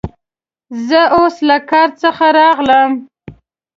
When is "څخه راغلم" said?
2.01-2.91